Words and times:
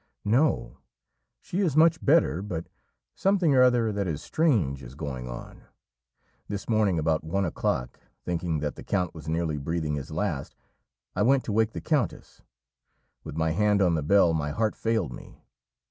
"No, 0.25 0.79
she 1.41 1.59
is 1.59 1.77
much 1.77 2.03
better, 2.03 2.41
but 2.41 2.67
something 3.13 3.53
or 3.53 3.61
other 3.61 3.91
that 3.91 4.07
is 4.07 4.19
strange 4.19 4.81
is 4.81 4.95
going 4.95 5.29
on. 5.29 5.61
This 6.47 6.67
morning 6.67 6.97
about 6.97 7.23
one 7.23 7.45
o'clock, 7.45 7.99
thinking 8.23 8.61
that 8.61 8.73
the 8.73 8.83
count 8.83 9.13
was 9.13 9.29
nearly 9.29 9.59
breathing 9.59 9.93
his 9.93 10.09
last, 10.09 10.55
I 11.15 11.21
went 11.21 11.43
to 11.43 11.51
wake 11.51 11.73
the 11.73 11.81
countess; 11.81 12.41
with 13.23 13.37
my 13.37 13.51
hand 13.51 13.79
on 13.79 13.93
the 13.93 14.01
bell 14.01 14.33
my 14.33 14.49
heart 14.49 14.75
failed 14.75 15.13
me. 15.13 15.43